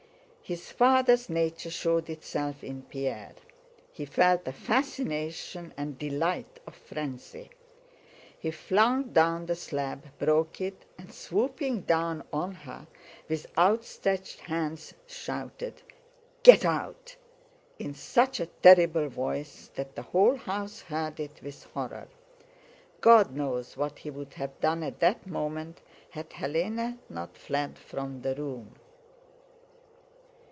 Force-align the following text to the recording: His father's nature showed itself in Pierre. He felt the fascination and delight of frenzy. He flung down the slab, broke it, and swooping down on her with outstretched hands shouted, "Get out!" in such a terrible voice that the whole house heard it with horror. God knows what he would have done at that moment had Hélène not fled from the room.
His 0.43 0.69
father's 0.69 1.29
nature 1.29 1.69
showed 1.69 2.09
itself 2.09 2.61
in 2.61 2.81
Pierre. 2.81 3.35
He 3.93 4.03
felt 4.03 4.43
the 4.43 4.51
fascination 4.51 5.73
and 5.77 5.97
delight 5.97 6.59
of 6.67 6.75
frenzy. 6.75 7.51
He 8.37 8.51
flung 8.51 9.13
down 9.13 9.45
the 9.45 9.55
slab, 9.55 10.03
broke 10.19 10.59
it, 10.59 10.83
and 10.97 11.13
swooping 11.13 11.83
down 11.83 12.25
on 12.33 12.51
her 12.51 12.85
with 13.29 13.47
outstretched 13.57 14.41
hands 14.41 14.93
shouted, 15.07 15.81
"Get 16.43 16.65
out!" 16.65 17.15
in 17.79 17.93
such 17.93 18.41
a 18.41 18.47
terrible 18.47 19.07
voice 19.07 19.71
that 19.75 19.95
the 19.95 20.01
whole 20.01 20.35
house 20.35 20.81
heard 20.81 21.21
it 21.21 21.41
with 21.41 21.63
horror. 21.63 22.09
God 22.99 23.33
knows 23.33 23.77
what 23.77 23.99
he 23.99 24.09
would 24.09 24.33
have 24.33 24.59
done 24.59 24.83
at 24.83 24.99
that 24.99 25.25
moment 25.25 25.79
had 26.09 26.29
Hélène 26.31 26.97
not 27.07 27.37
fled 27.37 27.79
from 27.79 28.21
the 28.21 28.35
room. 28.35 28.75